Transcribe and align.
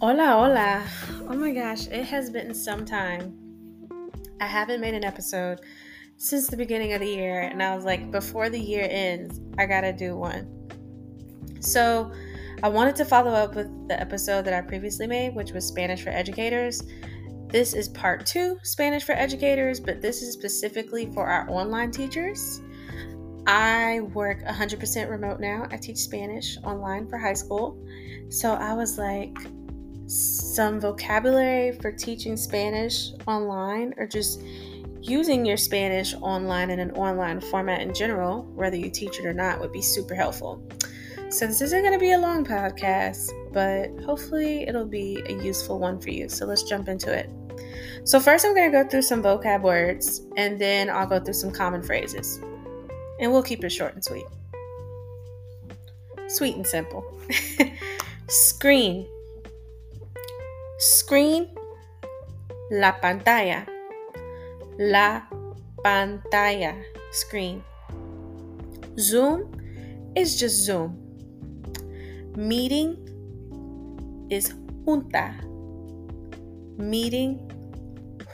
Hola, 0.00 0.28
hola. 0.28 0.82
Oh 1.28 1.34
my 1.34 1.52
gosh, 1.52 1.86
it 1.88 2.06
has 2.06 2.30
been 2.30 2.54
some 2.54 2.86
time. 2.86 3.36
I 4.40 4.46
haven't 4.46 4.80
made 4.80 4.94
an 4.94 5.04
episode 5.04 5.60
since 6.16 6.46
the 6.46 6.56
beginning 6.56 6.94
of 6.94 7.00
the 7.00 7.06
year, 7.06 7.42
and 7.42 7.62
I 7.62 7.76
was 7.76 7.84
like, 7.84 8.10
before 8.10 8.48
the 8.48 8.58
year 8.58 8.88
ends, 8.90 9.42
I 9.58 9.66
gotta 9.66 9.92
do 9.92 10.16
one. 10.16 10.48
So, 11.60 12.10
I 12.62 12.70
wanted 12.70 12.96
to 12.96 13.04
follow 13.04 13.32
up 13.32 13.54
with 13.54 13.68
the 13.88 14.00
episode 14.00 14.46
that 14.46 14.54
I 14.54 14.62
previously 14.62 15.06
made, 15.06 15.34
which 15.34 15.52
was 15.52 15.66
Spanish 15.66 16.02
for 16.02 16.08
Educators. 16.08 16.82
This 17.48 17.74
is 17.74 17.90
part 17.90 18.24
two, 18.24 18.56
Spanish 18.62 19.04
for 19.04 19.12
Educators, 19.12 19.80
but 19.80 20.00
this 20.00 20.22
is 20.22 20.32
specifically 20.32 21.12
for 21.12 21.26
our 21.26 21.46
online 21.50 21.90
teachers. 21.90 22.62
I 23.46 24.00
work 24.14 24.42
100% 24.44 25.10
remote 25.10 25.40
now. 25.40 25.66
I 25.70 25.76
teach 25.76 25.98
Spanish 25.98 26.56
online 26.64 27.06
for 27.06 27.18
high 27.18 27.34
school. 27.34 27.76
So 28.30 28.52
I 28.52 28.74
was 28.74 28.96
like, 28.96 29.36
some 30.10 30.80
vocabulary 30.80 31.72
for 31.72 31.92
teaching 31.92 32.36
Spanish 32.36 33.12
online 33.28 33.94
or 33.96 34.06
just 34.06 34.42
using 35.00 35.46
your 35.46 35.56
Spanish 35.56 36.14
online 36.14 36.70
in 36.70 36.80
an 36.80 36.90
online 36.92 37.40
format 37.40 37.80
in 37.80 37.94
general, 37.94 38.42
whether 38.54 38.76
you 38.76 38.90
teach 38.90 39.20
it 39.20 39.24
or 39.24 39.32
not, 39.32 39.60
would 39.60 39.72
be 39.72 39.80
super 39.80 40.14
helpful. 40.14 40.62
So, 41.28 41.46
this 41.46 41.60
isn't 41.60 41.82
going 41.82 41.92
to 41.92 41.98
be 41.98 42.10
a 42.12 42.18
long 42.18 42.44
podcast, 42.44 43.30
but 43.52 43.88
hopefully 44.04 44.62
it'll 44.62 44.84
be 44.84 45.22
a 45.26 45.32
useful 45.32 45.78
one 45.78 46.00
for 46.00 46.10
you. 46.10 46.28
So, 46.28 46.44
let's 46.44 46.64
jump 46.64 46.88
into 46.88 47.16
it. 47.16 47.30
So, 48.02 48.18
first, 48.18 48.44
I'm 48.44 48.52
going 48.52 48.70
to 48.70 48.82
go 48.82 48.88
through 48.88 49.02
some 49.02 49.22
vocab 49.22 49.62
words 49.62 50.22
and 50.36 50.58
then 50.58 50.90
I'll 50.90 51.06
go 51.06 51.20
through 51.20 51.34
some 51.34 51.52
common 51.52 51.82
phrases. 51.82 52.40
And 53.20 53.30
we'll 53.30 53.44
keep 53.44 53.62
it 53.62 53.70
short 53.70 53.94
and 53.94 54.04
sweet. 54.04 54.26
Sweet 56.26 56.56
and 56.56 56.66
simple. 56.66 57.04
Screen 58.28 59.06
Screen, 60.80 61.46
la 62.70 62.92
pantalla. 62.92 63.66
La 64.78 65.28
pantalla, 65.84 66.74
screen. 67.12 67.62
Zoom 68.98 69.52
is 70.16 70.40
just 70.40 70.64
Zoom. 70.64 70.96
Meeting 72.34 72.96
is 74.30 74.54
junta. 74.86 75.34
Meeting, 76.78 77.38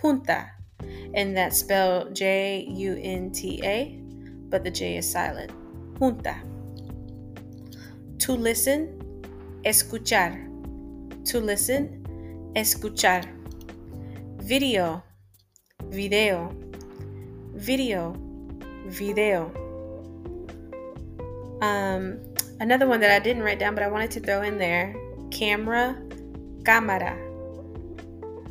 junta. 0.01 0.53
And 1.15 1.37
that's 1.37 1.59
spelled 1.59 2.15
J 2.15 2.65
U 2.71 2.97
N 3.03 3.33
T 3.33 3.61
A, 3.65 3.99
but 4.51 4.63
the 4.63 4.71
J 4.71 4.99
is 4.99 5.11
silent. 5.11 5.51
Junta. 5.99 6.37
To 8.19 8.33
listen, 8.35 9.03
escuchar. 9.65 10.47
To 11.25 11.41
listen, 11.41 12.06
escuchar. 12.57 13.23
Video, 14.39 15.05
video, 15.91 16.51
video, 17.55 18.17
video. 18.87 19.53
Um, 21.61 22.19
another 22.59 22.87
one 22.87 23.01
that 23.01 23.11
I 23.11 23.19
didn't 23.19 23.43
write 23.43 23.59
down, 23.59 23.75
but 23.75 23.85
I 23.85 23.89
wanted 23.89 24.11
to 24.13 24.21
throw 24.21 24.43
in 24.43 24.57
there 24.57 24.97
camera, 25.31 25.97
cámara. 26.63 27.15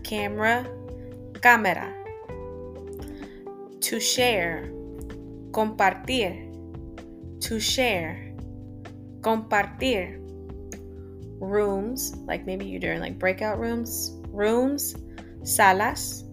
Camera, 0.04 0.68
cámara. 1.42 1.92
To 3.82 4.00
share, 4.00 4.70
compartir. 5.52 6.52
To 7.42 7.60
share, 7.60 8.36
compartir 9.22 10.25
rooms, 11.40 12.16
like 12.26 12.46
maybe 12.46 12.66
you're 12.66 12.80
doing 12.80 13.00
like 13.00 13.20
breakout 13.20 13.60
rooms, 13.60 14.18
rooms, 14.30 14.96
salas, 15.44 16.24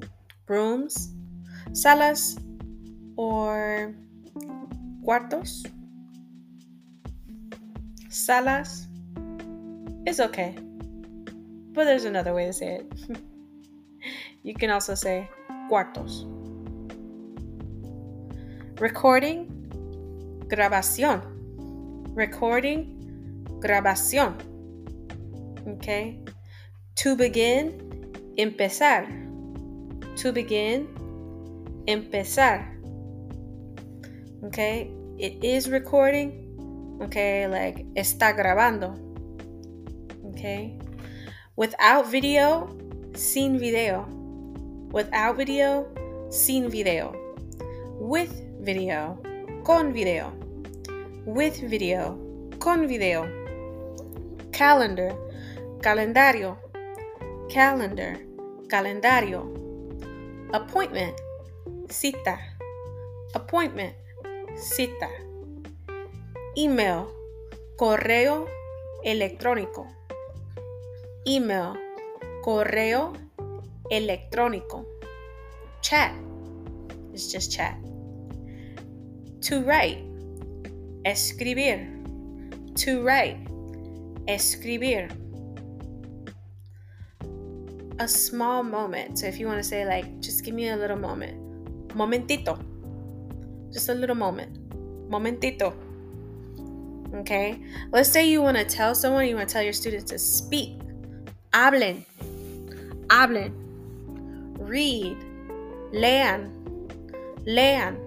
rooms, 0.48 1.12
salas, 1.72 2.38
or 3.16 3.94
cuartos, 5.04 5.66
salas. 8.08 8.86
It's 10.04 10.20
okay, 10.20 10.56
but 11.72 11.84
there's 11.84 12.04
another 12.04 12.34
way 12.34 12.46
to 12.46 12.52
say 12.52 12.80
it. 12.80 12.92
you 14.42 14.54
can 14.54 14.70
also 14.70 14.94
say 14.94 15.28
cuartos. 15.70 16.28
Recording, 18.80 19.46
grabación. 20.48 21.22
Recording, 22.14 23.46
grabación. 23.60 24.51
Okay. 25.66 26.18
To 26.96 27.16
begin, 27.16 27.78
empezar. 28.38 29.06
To 30.16 30.32
begin, 30.32 30.88
empezar. 31.86 32.66
Okay. 34.44 34.90
It 35.18 35.44
is 35.44 35.70
recording. 35.70 36.98
Okay. 37.02 37.46
Like 37.46 37.86
está 37.94 38.34
grabando. 38.34 38.98
Okay. 40.34 40.78
Without 41.54 42.10
video, 42.10 42.68
sin 43.14 43.58
video. 43.58 44.06
Without 44.90 45.36
video, 45.36 45.86
sin 46.30 46.68
video. 46.68 47.14
With 48.00 48.34
video, 48.60 49.18
con 49.64 49.92
video. 49.92 50.32
With 51.24 51.60
video, 51.70 52.18
con 52.58 52.88
video. 52.88 53.30
Calendar 54.50 55.14
calendario, 55.82 56.58
calendar, 57.48 58.20
calendario, 58.68 59.52
appointment, 60.52 61.16
cita, 61.88 62.38
appointment, 63.34 63.92
cita, 64.54 65.10
email, 66.54 67.08
correo 67.76 68.46
electrónico, 69.02 69.88
email, 71.26 71.74
correo 72.42 73.14
electrónico, 73.90 74.86
chat, 75.80 76.12
it's 77.12 77.32
just 77.32 77.50
chat, 77.50 77.76
to 79.40 79.64
write, 79.64 79.98
escribir, 81.04 81.88
to 82.76 83.02
write, 83.02 83.36
escribir 84.28 85.08
a 87.98 88.08
small 88.08 88.62
moment. 88.62 89.18
So 89.18 89.26
if 89.26 89.38
you 89.38 89.46
want 89.46 89.58
to 89.58 89.64
say, 89.64 89.86
like, 89.86 90.20
just 90.20 90.44
give 90.44 90.54
me 90.54 90.68
a 90.68 90.76
little 90.76 90.96
moment. 90.96 91.94
Momentito. 91.94 92.58
Just 93.72 93.88
a 93.88 93.94
little 93.94 94.16
moment. 94.16 94.58
Momentito. 95.08 95.74
Okay? 97.14 97.62
Let's 97.90 98.10
say 98.10 98.28
you 98.28 98.42
want 98.42 98.56
to 98.56 98.64
tell 98.64 98.94
someone, 98.94 99.26
you 99.26 99.36
want 99.36 99.48
to 99.48 99.52
tell 99.52 99.62
your 99.62 99.72
students 99.72 100.10
to 100.10 100.18
speak. 100.18 100.78
Hablen. 101.52 102.04
Hablen. 103.08 103.52
Read. 104.58 105.16
Lean. 105.92 106.88
Lean. 107.44 107.98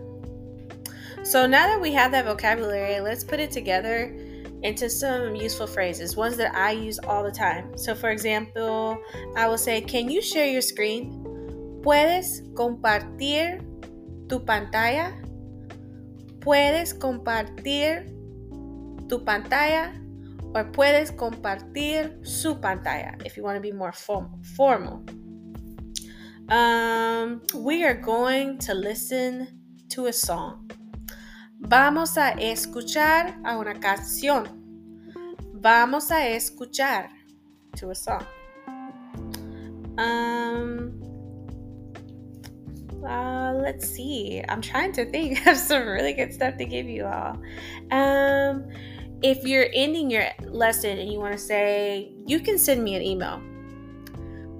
So 1.23 1.45
now 1.45 1.67
that 1.67 1.81
we 1.81 1.91
have 1.91 2.11
that 2.11 2.25
vocabulary, 2.25 2.99
let's 2.99 3.23
put 3.23 3.39
it 3.39 3.51
together 3.51 4.15
into 4.63 4.89
some 4.89 5.35
useful 5.35 5.67
phrases, 5.67 6.15
ones 6.15 6.37
that 6.37 6.55
I 6.55 6.71
use 6.71 6.99
all 6.99 7.23
the 7.23 7.31
time. 7.31 7.77
So, 7.77 7.93
for 7.93 8.09
example, 8.09 8.97
I 9.35 9.47
will 9.47 9.57
say, 9.57 9.81
Can 9.81 10.09
you 10.09 10.21
share 10.21 10.47
your 10.47 10.61
screen? 10.61 11.21
¿Puedes 11.81 12.41
compartir 12.53 13.63
tu 14.27 14.39
pantalla? 14.39 15.13
¿Puedes 16.39 16.93
compartir 16.93 18.07
tu 19.07 19.23
pantalla? 19.23 19.93
Or 20.55 20.71
puedes 20.71 21.11
compartir 21.11 22.25
su 22.25 22.55
pantalla 22.55 23.15
if 23.25 23.35
you 23.35 23.43
want 23.43 23.57
to 23.57 23.61
be 23.61 23.73
more 23.73 23.91
form- 23.91 24.41
formal. 24.55 25.03
Um, 26.49 27.41
we 27.53 27.83
are 27.83 27.95
going 27.95 28.59
to 28.59 28.73
listen 28.73 29.47
to 29.89 30.05
a 30.05 30.13
song. 30.13 30.69
Vamos 31.67 32.15
a 32.19 32.29
escuchar 32.33 33.39
a 33.43 33.57
una 33.57 33.79
canción. 33.79 34.43
Vamos 35.51 36.11
a 36.11 36.27
escuchar 36.29 37.09
to 37.79 37.89
a 37.89 37.95
song. 37.95 38.23
Um, 39.97 41.01
uh, 43.03 43.51
let's 43.55 43.87
see. 43.89 44.43
I'm 44.47 44.61
trying 44.61 44.91
to 44.93 45.05
think 45.09 45.47
of 45.47 45.57
some 45.57 45.87
really 45.87 46.13
good 46.13 46.31
stuff 46.31 46.55
to 46.57 46.65
give 46.65 46.87
you 46.87 47.05
all. 47.05 47.41
Um, 47.89 48.67
if 49.23 49.43
you're 49.43 49.69
ending 49.73 50.11
your 50.11 50.25
lesson 50.43 50.99
and 50.99 51.11
you 51.11 51.19
want 51.19 51.33
to 51.33 51.39
say, 51.39 52.11
you 52.27 52.41
can 52.41 52.59
send 52.59 52.83
me 52.83 52.93
an 52.93 53.01
email. 53.01 53.41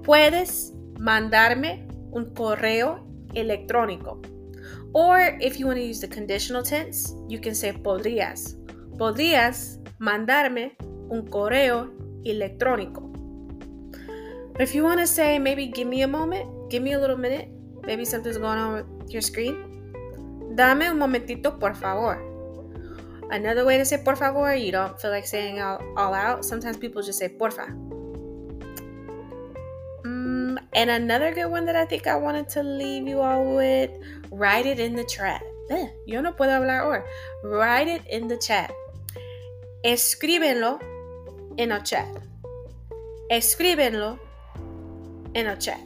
Puedes 0.02 0.72
mandarme 0.98 1.86
un 2.12 2.34
correo 2.34 3.06
electrónico. 3.32 4.20
Or 4.92 5.36
if 5.40 5.58
you 5.58 5.66
want 5.66 5.78
to 5.78 5.84
use 5.84 6.00
the 6.00 6.08
conditional 6.08 6.62
tense, 6.62 7.14
you 7.28 7.38
can 7.38 7.54
say 7.54 7.72
podrías. 7.72 8.56
Podrías 8.96 9.78
mandarme 9.98 10.76
un 11.10 11.26
correo 11.26 11.92
electrónico. 12.24 13.12
If 14.58 14.74
you 14.74 14.84
want 14.84 15.00
to 15.00 15.06
say, 15.06 15.38
maybe 15.38 15.66
give 15.66 15.86
me 15.86 16.02
a 16.02 16.08
moment, 16.08 16.70
give 16.70 16.82
me 16.82 16.94
a 16.94 16.98
little 16.98 17.18
minute, 17.18 17.50
maybe 17.84 18.04
something's 18.06 18.38
going 18.38 18.58
on 18.58 18.72
with 18.72 19.12
your 19.12 19.20
screen, 19.20 19.54
dame 20.54 20.88
un 20.88 20.98
momentito, 20.98 21.60
por 21.60 21.74
favor. 21.74 22.22
Another 23.30 23.64
way 23.64 23.76
to 23.76 23.84
say 23.84 23.98
por 24.02 24.16
favor, 24.16 24.54
you 24.54 24.72
don't 24.72 24.98
feel 25.00 25.10
like 25.10 25.26
saying 25.26 25.60
all, 25.60 25.82
all 25.96 26.14
out. 26.14 26.44
Sometimes 26.44 26.76
people 26.76 27.02
just 27.02 27.18
say 27.18 27.28
porfa. 27.28 27.85
And 30.76 30.90
another 30.90 31.32
good 31.32 31.50
one 31.50 31.64
that 31.66 31.74
I 31.74 31.86
think 31.86 32.06
I 32.06 32.16
wanted 32.16 32.50
to 32.50 32.62
leave 32.62 33.08
you 33.08 33.22
all 33.22 33.56
with 33.56 33.90
write 34.30 34.66
it 34.66 34.78
in 34.78 34.94
the 34.94 35.04
chat. 35.04 35.42
Eh, 35.70 35.88
yo 36.06 36.20
no 36.20 36.32
puedo 36.32 36.50
hablar 36.50 36.82
ahora. 36.82 37.04
Write 37.42 37.88
it 37.88 38.06
in 38.08 38.28
the 38.28 38.36
chat. 38.36 38.70
Escríbenlo 39.82 40.78
en 41.56 41.72
el 41.72 41.80
chat. 41.80 42.06
Escríbenlo 43.30 44.18
en 45.34 45.46
el 45.46 45.56
chat. 45.56 45.80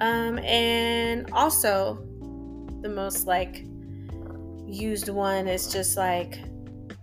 Um, 0.00 0.38
and 0.38 1.30
also, 1.32 2.02
the 2.80 2.88
most 2.88 3.26
like 3.26 3.62
used 4.66 5.10
one 5.10 5.46
is 5.48 5.70
just 5.70 5.98
like, 5.98 6.38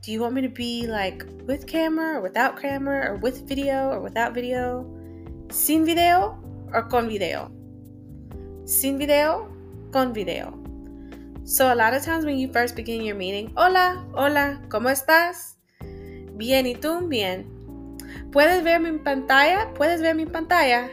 do 0.02 0.12
you 0.12 0.22
want 0.22 0.34
me 0.34 0.42
to 0.42 0.50
be 0.50 0.88
like 0.88 1.24
with 1.46 1.68
camera 1.68 2.18
or 2.18 2.22
without 2.22 2.60
camera 2.60 3.12
or 3.12 3.18
with 3.18 3.48
video 3.48 3.92
or 3.92 4.00
without 4.00 4.34
video? 4.34 4.92
Sin 5.50 5.86
video 5.86 6.38
or 6.74 6.90
con 6.90 7.08
video? 7.08 7.50
Sin 8.66 8.98
video, 8.98 9.48
con 9.94 10.12
video. 10.12 10.54
So 11.46 11.72
a 11.72 11.76
lot 11.76 11.94
of 11.94 12.04
times 12.04 12.26
when 12.26 12.38
you 12.38 12.52
first 12.52 12.76
begin 12.76 13.02
your 13.02 13.16
meeting, 13.16 13.54
hola, 13.56 14.06
hola, 14.14 14.62
¿cómo 14.68 14.90
estás? 14.90 15.56
Bien, 16.36 16.66
¿y 16.66 16.76
tú? 16.76 17.08
Bien. 17.08 17.48
¿Puedes 18.34 18.62
ver 18.62 18.82
mi 18.82 19.00
pantalla? 19.00 19.74
¿Puedes 19.74 20.02
ver 20.02 20.16
mi 20.16 20.26
pantalla? 20.26 20.90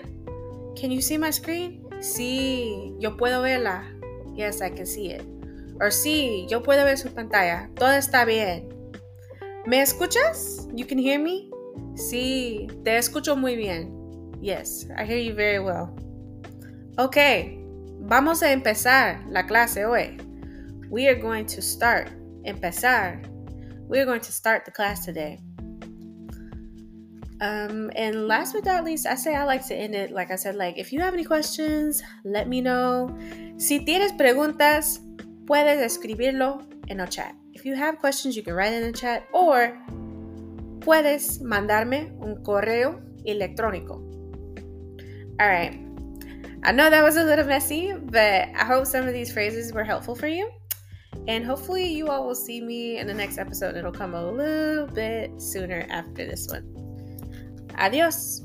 Can 0.81 0.93
you 0.93 1.03
see 1.03 1.19
my 1.19 1.33
screen? 1.33 1.85
Sí, 2.01 2.95
yo 3.01 3.17
puedo 3.17 3.43
verla. 3.43 3.83
Yes, 4.37 4.63
I 4.63 4.71
can 4.71 4.87
see 4.87 5.11
it. 5.11 5.23
Or 5.81 5.91
sí, 5.91 6.47
yo 6.49 6.63
puedo 6.63 6.85
ver 6.85 6.97
su 6.97 7.13
pantalla. 7.13 7.71
Todo 7.75 7.91
está 7.91 8.25
bien. 8.25 8.69
¿Me 9.67 9.83
escuchas? 9.83 10.69
You 10.75 10.87
can 10.87 10.99
hear 10.99 11.19
me? 11.19 11.51
Sí, 11.97 12.69
te 12.85 12.97
escucho 12.97 13.35
muy 13.35 13.57
bien. 13.57 14.04
Yes, 14.45 14.85
I 14.95 15.07
hear 15.07 15.17
you 15.17 15.33
very 15.33 15.59
well. 15.59 15.89
Ok, 16.99 17.17
vamos 18.01 18.43
a 18.43 18.53
empezar 18.53 19.25
la 19.27 19.47
clase 19.47 19.87
hoy. 19.87 20.19
We 20.91 21.09
are 21.09 21.15
going 21.15 21.47
to 21.47 21.63
start. 21.63 22.11
Empezar. 22.45 23.23
We 23.89 24.01
are 24.01 24.05
going 24.05 24.21
to 24.21 24.31
start 24.31 24.67
the 24.67 24.71
class 24.71 25.07
today. 25.07 25.39
Um, 27.41 27.91
and 27.97 28.29
last 28.29 28.53
but 28.53 28.67
not 28.67 28.85
least, 28.85 29.07
I 29.07 29.15
say 29.15 29.35
I 29.35 29.45
like 29.45 29.67
to 29.69 29.75
end 29.75 29.95
it 29.95 30.11
like 30.11 30.31
I 30.31 30.37
said, 30.37 30.57
like 30.57 30.77
if 30.77 30.93
you 30.93 31.01
have 31.01 31.15
any 31.15 31.25
questions, 31.25 32.03
let 32.27 32.47
me 32.47 32.61
know. 32.61 33.17
Si 33.57 33.81
tienes 33.87 34.13
preguntas, 34.13 35.01
puedes 35.47 35.81
escribirlo 35.81 36.69
en 36.91 37.01
el 37.01 37.07
chat. 37.07 37.35
If 37.55 37.65
you 37.65 37.77
have 37.77 37.97
questions, 37.99 38.37
you 38.37 38.43
can 38.43 38.53
write 38.53 38.75
in 38.75 38.83
the 38.83 38.93
chat 38.93 39.25
or 39.33 39.73
puedes 40.81 41.41
mandarme 41.41 42.13
un 42.21 42.43
correo 42.43 43.01
electrónico. 43.25 44.14
All 45.41 45.49
right. 45.49 45.81
I 46.63 46.73
know 46.73 46.89
that 46.89 47.03
was 47.03 47.17
a 47.17 47.25
little 47.25 47.45
messy, 47.45 47.93
but 47.93 48.49
I 48.55 48.65
hope 48.65 48.87
some 48.87 49.07
of 49.07 49.13
these 49.13 49.33
phrases 49.33 49.73
were 49.73 49.85
helpful 49.85 50.15
for 50.15 50.29
you. 50.29 50.51
And 51.29 51.45
hopefully, 51.45 51.87
you 51.87 52.09
all 52.09 52.27
will 52.27 52.35
see 52.35 52.61
me 52.61 52.99
in 52.99 53.07
the 53.07 53.15
next 53.15 53.39
episode. 53.39 53.77
It'll 53.77 53.93
come 53.93 54.15
a 54.15 54.31
little 54.31 54.87
bit 54.87 55.41
sooner 55.41 55.87
after 55.91 56.27
this 56.27 56.49
one. 56.49 56.71
Adios. 57.79 58.43